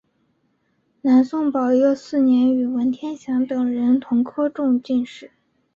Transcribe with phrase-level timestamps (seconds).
[1.01, 5.29] 南宋宝佑四年与文天祥等人同科中进士。